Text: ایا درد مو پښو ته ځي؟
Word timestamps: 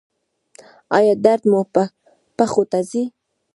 ایا 0.97 1.13
درد 1.25 1.43
مو 1.51 1.61
پښو 2.37 2.63
ته 2.71 2.79
ځي؟ 2.89 3.03